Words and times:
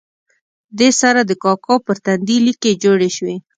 دې 0.79 0.89
سره 1.01 1.21
د 1.23 1.31
کاکا 1.43 1.75
پر 1.85 1.95
تندي 2.05 2.37
لیکې 2.47 2.71
جوړې 2.83 3.09
شوې. 3.17 3.35